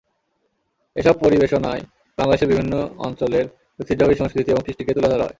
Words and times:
এসব 0.95 1.15
পরিবেশনায় 1.23 1.83
বাংলাদেশের 2.17 2.51
বিভিন্ন 2.51 2.73
অঞ্চলের 2.99 3.45
ঐতিহ্যবাহী 3.79 4.17
সংস্কৃতি 4.17 4.49
এবং 4.51 4.63
কৃষ্টিকে 4.63 4.95
তুলে 4.95 5.09
ধরা 5.09 5.17
হয়। 5.17 5.29